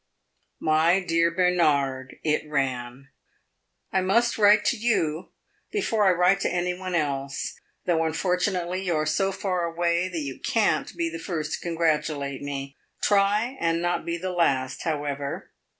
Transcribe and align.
"My 0.59 0.99
dear 0.99 1.29
Bernard 1.29 2.15
(it 2.23 2.49
ran), 2.49 3.09
I 3.93 4.01
must 4.01 4.35
write 4.39 4.65
to 4.65 4.75
you 4.75 5.29
before 5.71 6.05
I 6.07 6.11
write 6.11 6.39
to 6.39 6.49
any 6.49 6.73
one 6.73 6.95
else, 6.95 7.53
though 7.85 8.03
unfortunately 8.05 8.81
you 8.83 8.95
are 8.95 9.05
so 9.05 9.31
far 9.31 9.63
away 9.65 10.09
that 10.09 10.21
you 10.21 10.39
can't 10.39 10.91
be 10.97 11.07
the 11.07 11.19
first 11.19 11.53
to 11.53 11.59
congratulate 11.59 12.41
me. 12.41 12.77
Try 13.03 13.55
and 13.59 13.79
not 13.79 14.03
be 14.03 14.17
the 14.17 14.31
last, 14.31 14.81
however. 14.85 15.51